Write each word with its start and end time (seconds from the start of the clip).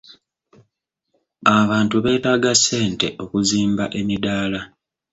Abantu 1.59 1.95
beetaaga 2.03 2.51
ssente 2.57 3.07
okuzimba 3.23 3.85
emidaala. 3.99 4.61